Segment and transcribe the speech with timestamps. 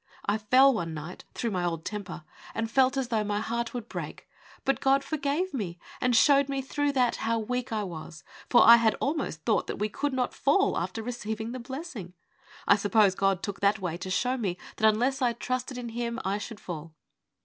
[0.25, 2.23] I fell one night through my old temper,
[2.55, 4.27] and felt as though my heart would break;
[4.65, 8.77] but God forgave me, and showed me through that how weak I was; for I
[8.77, 12.13] had almost thought that we could not fall after receiving the blessing,
[12.67, 16.19] i suppose God took that way to show me that unless I trusted in Him
[16.25, 16.95] I should fall.